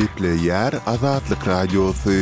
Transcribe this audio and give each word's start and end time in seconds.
Ýetle 0.00 0.30
ýar 0.40 0.72
azatlyk 0.88 1.42
radiosy. 1.48 2.20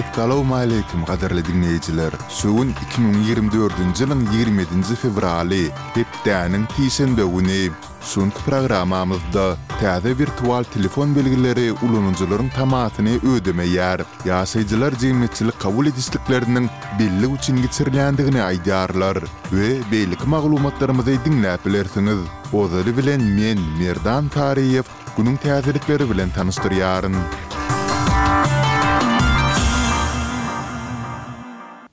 Assalamu 0.00 0.54
alaykum, 0.56 1.02
gaderli 1.08 1.42
dinleyijiler. 1.46 2.14
Şuun 2.36 2.70
2024-nji 2.78 4.04
ýylyň 4.04 4.22
27-nji 4.30 4.96
fevraly, 5.02 5.62
Tepdäniň 5.96 6.64
Tisen 6.76 7.12
bäwüni. 7.18 7.66
Şuun 8.12 8.32
programamyzda 8.40 9.44
täze 9.82 10.14
virtual 10.18 10.64
telefon 10.74 11.12
belgileri 11.16 11.66
ulanyjylaryň 11.84 12.48
tamatyny 12.56 13.18
ödeme 13.34 13.68
ýar. 13.74 14.06
Ýaşajylar 14.24 14.96
jemgyýetçilik 15.02 15.60
kabul 15.60 15.92
edisliklerinden 15.92 16.70
belli 16.98 17.32
üçin 17.36 17.60
gitirilendigini 17.62 18.40
aýdarlar 18.48 19.20
we 19.52 19.76
belli 19.92 20.16
maglumatlarymyzy 20.36 21.18
dinläp 21.28 21.66
bilersiňiz. 21.68 22.20
Ozary 22.62 22.96
bilen 22.96 23.22
men 23.36 23.58
Merdan 23.80 24.28
Tariýew 24.36 24.84
günün 25.18 25.36
täzelikleri 25.36 26.10
bilen 26.10 26.30
tanıştıryaryn. 26.30 27.14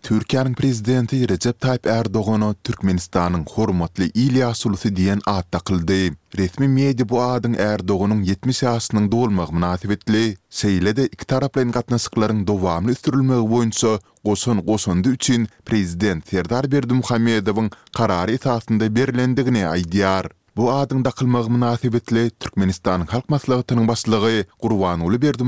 Türkiýanyň 0.04 0.56
prezidenti 0.60 1.18
Recep 1.30 1.60
Tayyip 1.62 1.88
Erdoğan 1.88 2.56
Türkmenistanyň 2.64 3.44
hormatly 3.56 4.06
Ilya 4.24 4.50
Sulusy 4.54 4.88
diýen 4.88 5.22
ad 5.26 5.44
taqyldy. 5.52 6.12
Resmi 6.38 6.68
media 6.68 7.10
bu 7.10 7.18
adyň 7.22 7.56
Erdoğan'ın 7.60 8.24
70 8.24 8.64
ýaşynyň 8.64 9.12
dolmagy 9.12 9.52
münasibetli 9.56 10.38
seýlede 10.62 11.06
iki 11.16 11.26
taraplyň 11.26 11.72
gatnaşyklaryň 11.72 12.48
dowamly 12.48 12.96
sürülmegi 12.96 13.48
boýunça 13.54 14.00
goşun 14.26 14.66
goşundy 14.66 15.10
üçin 15.10 15.48
prezident 15.66 16.28
Serdar 16.30 16.66
Berdimuhammedowyň 16.72 17.72
karary 17.98 18.34
esasynda 18.34 18.96
berlendigini 18.96 19.60
aýdýar. 19.72 20.30
Bu 20.58 20.68
adyň 20.72 21.04
daqylmagy 21.08 21.48
münasibetli 21.50 22.30
Türkmenistan 22.30 23.06
halk 23.10 23.30
maslahatynyň 23.32 23.86
başlygy 23.88 24.42
Gurwan 24.62 25.00
Uliberdi 25.00 25.44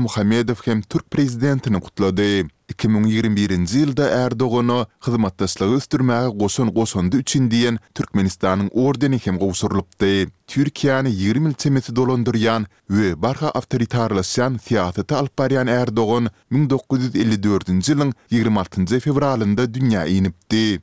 hem 0.64 0.82
Türk 0.82 1.10
prezidentini 1.10 1.80
kutladı. 1.80 2.48
2021-nji 2.72 3.78
ýylda 3.84 4.08
Erdoğan'a 4.26 4.86
hyzmatdaşlygy 5.06 5.74
üstürmäge 5.80 6.38
goşun 6.40 6.68
goşundy 6.74 7.16
üçin 7.16 7.50
diýen 7.50 7.78
Türkmenistanyň 7.94 8.68
ordeni 8.72 9.18
hem 9.24 9.36
gowşurlypdy. 9.38 10.26
Türkiýany 10.48 11.10
20 11.10 11.48
ýyl 11.48 11.54
temeti 11.54 11.92
dolandyrýan 11.92 12.64
we 12.88 13.22
barha 13.22 13.48
awtoritarlaşan 13.48 14.56
siýasaty 14.56 15.14
alyp 15.14 15.38
barýan 15.38 15.68
Erdoğan 15.82 16.30
1954-nji 16.52 17.84
ýylyň 17.84 18.10
26-njy 18.32 19.00
fevralynda 19.00 19.62
dünýä 19.64 20.08
inipdi. 20.08 20.80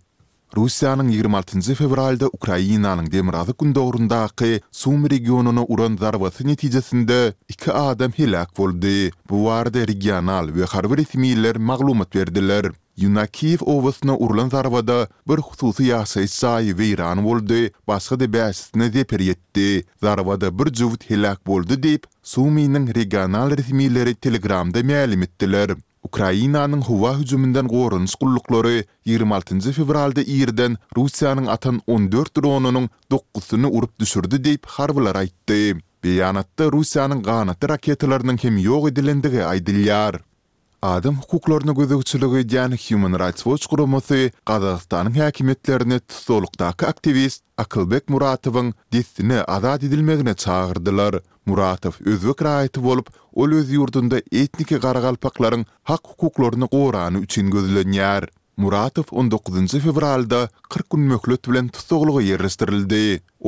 Russiýanyň 0.51 1.07
26-njy 1.23 1.75
fevralda 1.79 2.27
Ukrainanyň 2.35 3.05
demirazy 3.13 3.53
gün 3.59 3.69
dogrundaky 3.75 4.59
Sumy 4.79 5.07
regionuna 5.09 5.63
uran 5.71 5.95
zarbasy 6.01 6.43
netijesinde 6.47 7.33
2 7.53 7.71
adam 7.73 8.11
helak 8.17 8.51
boldy. 8.57 9.11
Bu 9.29 9.45
barada 9.45 9.85
regional 9.87 10.47
we 10.51 10.65
harby 10.67 10.95
resmiýetler 11.01 11.55
maglumat 11.57 12.11
berdiler. 12.15 12.67
Yunakiev 12.99 13.61
owasyna 13.63 14.15
urulan 14.17 14.49
zarbada 14.51 15.07
bir 15.27 15.39
hususy 15.39 15.83
yasay 15.93 16.27
saý 16.27 16.71
weýran 16.75 17.23
boldy, 17.23 17.69
başga 17.87 18.19
da 18.19 18.25
bäsine 18.33 18.91
zeper 18.93 19.19
ýetdi. 19.29 19.83
zarvada 20.03 20.51
bir 20.59 20.73
jowut 20.73 21.07
helak 21.09 21.47
boldy 21.47 21.73
diýip 21.87 22.03
Sumynyň 22.23 22.91
regional 22.99 23.49
resmiýetleri 23.57 24.15
Telegramda 24.19 24.79
ma'lum 24.83 25.23
etdiler. 25.23 25.75
Ukrainanyň 26.07 26.81
howa 26.85 27.11
hüjümünden 27.19 27.67
gorunç 27.67 28.15
gullukları 28.21 28.83
26 29.05 29.71
fevralda 29.71 30.21
Irden 30.21 30.77
Russiýanyň 30.97 31.49
atan 31.55 31.81
14 31.87 32.35
dronunyň 32.37 32.89
9-syny 33.11 33.69
urup 33.69 33.99
düşürdi 33.99 34.41
diýip 34.47 34.65
harbylar 34.77 35.21
aýtdy. 35.21 35.59
Beyanatda, 36.03 36.71
Russiýanyň 36.77 37.21
gaýnaty 37.29 37.69
raketalarynyň 37.73 38.41
hem 38.45 38.59
ýok 38.65 38.91
edilendigi 38.91 39.45
aýdylýar. 39.51 40.23
Adam 40.81 41.15
hukuklaryny 41.21 41.73
gözegçiligi 41.79 42.39
diýen 42.51 42.71
Human 42.85 43.13
Rights 43.21 43.43
Watch 43.49 43.67
gurumy 43.73 43.99
Gazagystanyň 44.51 45.15
häkimetlerini 45.23 45.99
tutulukdaky 46.13 46.85
aktivist 46.87 47.43
Akylbek 47.63 48.09
Muratowyň 48.09 48.71
dissini 48.93 49.37
azat 49.57 49.83
edilmegine 49.89 50.33
çağırdylar. 50.33 51.19
Muratow 51.45 52.09
özbek 52.11 52.39
raýaty 52.47 52.81
bolup, 52.87 53.07
ol 53.33 53.51
öz 53.59 53.69
yurdunda 53.71 54.17
etniki 54.17 54.75
garagalpaklaryň 54.81 55.65
hak 55.93 56.03
hukuklaryny 56.15 56.65
gorany 56.73 57.17
üçin 57.21 57.51
gözlenýär. 57.53 58.27
Muratov 58.61 59.05
19 59.11 59.79
fevralda 59.81 60.47
40 60.69 60.89
gün 60.95 61.01
möhlet 61.11 61.45
bilen 61.49 61.67
tutuklugy 61.73 62.27
ýerleşdirildi. 62.31 62.99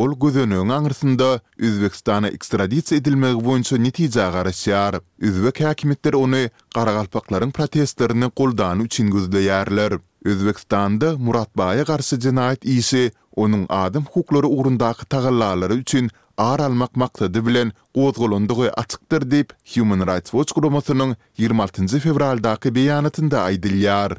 Ol 0.02 0.12
gözünüň 0.24 0.72
aňyrsynda 0.78 1.28
Özbekistana 1.68 2.28
ekstraditsiýa 2.34 2.98
edilmegi 2.98 3.40
boýunça 3.48 3.78
netije 3.84 4.24
garaşýar. 4.36 4.98
Özbek 5.22 5.60
häkimetleri 5.60 6.16
ony 6.18 6.50
Qaraqalpaqlaryň 6.76 7.52
protestlerini 7.52 8.32
goldan 8.42 8.80
üçin 8.88 9.12
gözleýärler. 9.14 10.00
Özbekistanda 10.26 11.14
Murat 11.18 11.52
Baýa 11.62 11.86
garşy 11.92 12.18
jinayat 12.26 12.66
ýeşi, 12.66 13.12
onuň 13.36 13.66
adam 13.70 14.06
hukuklary 14.10 14.48
ugrundaky 14.50 15.06
tagallalary 15.10 15.78
üçin 15.86 16.10
ağır 16.38 16.60
almak 16.60 16.96
maksadı 16.96 17.46
bilen 17.46 17.72
ozgolundugu 17.94 18.66
açıktır 18.84 19.30
deyip 19.32 19.54
Human 19.76 20.02
Rights 20.08 20.32
Watch 20.32 20.54
Kromosu'nun 20.56 21.16
26. 21.38 21.88
fevraldaki 22.00 22.76
beyanatında 22.76 23.42
aydilyar. 23.42 24.12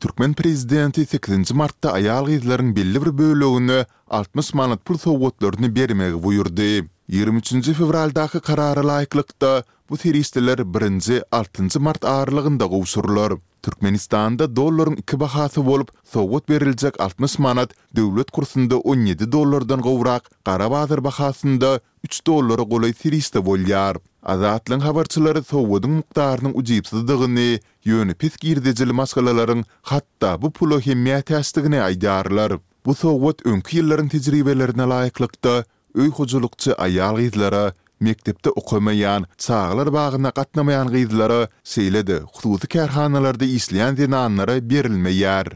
Türkmen 0.00 0.32
prezidenti 0.36 1.06
8 1.06 1.54
martda 1.56 1.92
ayal 1.96 2.26
gyzlaryň 2.28 2.74
belli 2.76 3.00
bir 3.04 3.12
bölegini 3.18 3.78
60 4.18 4.54
manat 4.58 4.84
pul 4.84 4.98
sowgatlaryny 5.00 5.70
bermegi 5.76 6.18
buýurdy. 6.24 6.66
23-nji 7.14 7.72
fevraldaky 7.78 8.40
karara 8.44 8.82
laýyklykda 8.84 9.52
bu 9.90 9.96
teristler 9.96 10.58
1-nji 10.74 11.22
6-njy 11.40 11.78
mart 11.78 12.04
aralygynda 12.04 12.66
gowşurlar. 12.74 13.36
Türkmenistanda 13.64 14.48
dollaryň 14.56 14.98
iki 15.00 15.20
bahasy 15.20 15.64
bolup, 15.64 15.88
sowgat 16.12 16.48
beriljek 16.48 17.00
60 17.00 17.38
manat 17.38 17.72
döwlet 17.96 18.30
kursunda 18.30 18.76
17 18.76 19.32
dollardan 19.32 19.80
gowrak, 19.80 20.30
gara 20.44 20.70
bahasynda 20.70 21.80
3 22.08 22.26
dollara 22.26 22.64
golay 22.72 22.92
300 22.98 23.40
bolýar. 23.46 23.98
Azatlyň 24.34 24.80
habarçylary 24.88 25.40
sowudyň 25.50 25.92
mukdarynyň 26.00 26.52
ujypsyzdygyny, 26.60 27.46
ýöne 27.90 28.14
pis 28.22 28.34
girdejil 28.44 28.90
maskalalaryň 29.00 29.62
hatda 29.90 30.32
bu 30.44 30.50
pulu 30.58 30.78
himmet 30.86 31.30
ýastygyny 31.36 31.80
aýdarlar. 31.88 32.56
Bu 32.86 32.94
sowut 33.02 33.42
öňki 33.52 33.80
ýyllaryň 33.80 34.08
tejribelerine 34.14 34.86
laýyklykda 34.94 35.54
öý 35.98 36.10
hojulykçy 36.20 36.78
aýal 36.86 37.18
gyzlara 37.24 37.64
Mektepte 38.00 38.50
okumayan, 38.50 39.24
çağlar 39.38 39.88
bağına 39.92 40.30
katnamayan 40.30 40.88
gıydılara 40.92 41.48
seyledi. 41.64 42.18
Kutuzi 42.34 42.66
kerhanalarda 42.68 43.44
isleyen 43.44 43.96
zinanlara 43.96 44.58
berilmeyer. 44.70 45.48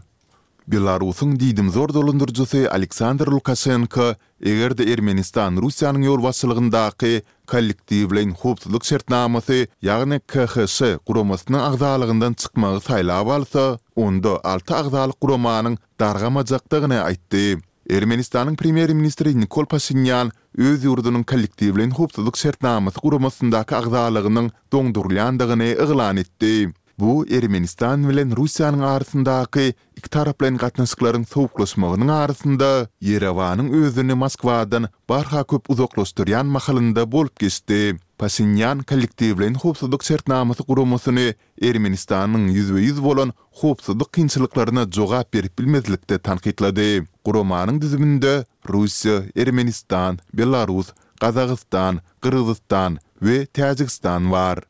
Belarusyň 0.71 1.31
diýdim 1.41 1.67
zor 1.75 1.91
dolundurjysy 1.91 2.69
Aleksandr 2.71 3.27
Lukasenko 3.33 4.05
egerde 4.51 4.85
Ermenistan 4.95 5.59
Russiýanyň 5.59 6.05
ýol 6.07 6.21
wasylygyndaky 6.23 7.25
kollektiw 7.51 8.07
bilen 8.13 8.37
hupdyk 8.39 8.85
şertnamasy, 8.87 9.65
ýagny 9.83 10.21
KHS 10.31 10.93
guramasynyň 11.11 11.59
agzalygyndan 11.73 12.39
çykmagy 12.39 12.85
taýlap 12.87 13.33
alsa, 13.35 13.65
onda 13.99 14.37
alta 14.47 14.79
agzal 14.85 15.17
guramanyň 15.19 15.75
dargamajakdygyny 15.99 17.03
aýtdy. 17.03 17.45
Ermenistanyň 17.91 18.55
primer 18.57 18.93
ministri 18.95 19.35
Nikol 19.43 19.67
Pasinyan 19.67 20.31
öz 20.55 20.85
ýurdunyň 20.87 21.27
kollektiw 21.27 21.75
bilen 21.75 21.97
hupdyk 21.99 22.39
şertnamasy 22.45 23.03
guramasyndaky 23.03 23.75
agzalygynyň 23.83 24.53
dondurlandygyny 24.71 25.75
eglan 25.75 26.23
etdi. 26.23 26.71
Bu 27.01 27.25
Ermenistan 27.31 28.03
bilen 28.09 28.33
Russiýanyň 28.39 28.83
arasyndaky 28.93 29.65
iki 29.99 30.11
taraplan 30.17 30.57
gatnaşyklaryň 30.63 31.23
sowuklaşmagynyň 31.33 32.11
arasynda 32.17 32.69
Yerewanyň 33.09 33.69
özüni 33.81 34.15
Moskwadan 34.23 34.85
barha 35.09 35.41
köp 35.53 35.65
uzaklaşdyrýan 35.73 36.47
mahalynda 36.57 37.05
bolup 37.13 37.39
geçdi. 37.41 37.79
Pasinyan 38.19 38.79
kollektiwlen 38.91 39.55
howpsuzlyk 39.63 40.03
şertnamasy 40.11 40.63
guramasyny 40.71 41.27
Ermenistanyň 41.69 42.45
100% 42.59 43.03
bolan 43.09 43.33
howpsuzlyk 43.61 44.13
kynçylyklaryna 44.17 44.85
jogap 44.97 45.35
berip 45.35 45.59
bilmezlikde 45.59 46.19
tanqidledi. 46.27 46.91
Guramanyň 47.27 47.81
düzüminde 47.81 48.33
Russiýa, 48.69 49.25
Ermenistan, 49.43 50.19
Belarus, 50.35 50.89
Qazaqstan, 51.21 51.95
Qyrgyzstan 52.23 52.93
we 53.25 53.47
Täjikistan 53.57 54.31
bar. 54.33 54.70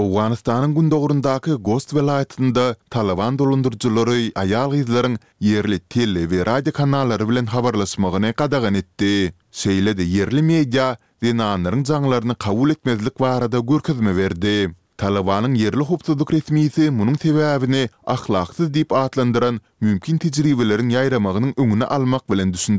Owanistanyň 0.00 0.72
gündogurundaky 0.76 1.58
Gost 1.64 1.90
welaýatynda 1.92 2.62
Talawan 2.94 3.36
dolundurjylary 3.36 4.30
aýal 4.42 4.72
gyzlaryň 4.72 5.18
yerli 5.46 5.78
tele 5.94 6.24
we 6.30 6.40
radio 6.48 6.72
kanallary 6.72 7.26
bilen 7.28 7.46
habarlaşmagyny 7.54 8.32
gadagan 8.32 8.74
etdi. 8.74 9.32
Şeýle 9.52 9.96
de 9.96 10.02
yerli 10.02 10.42
media 10.42 10.96
dinanyň 11.22 11.84
janglaryny 11.84 12.34
kabul 12.38 12.70
etmezlik 12.70 13.20
barada 13.20 13.58
görkezme 13.58 14.16
berdi. 14.16 14.72
Talawanyň 14.96 15.58
yerli 15.64 15.84
hukuk 15.84 16.30
resmiýeti 16.36 16.88
munyň 16.88 17.16
sebäbini 17.24 17.88
ahlaksyz 18.06 18.68
diýip 18.72 18.96
atlandyran 18.96 19.60
mümkin 19.80 20.16
tejribeleriň 20.16 20.88
ýaýramagynyň 20.96 21.52
öňüne 21.60 21.84
almak 21.84 22.24
bilen 22.30 22.48
düşündi. 22.52 22.70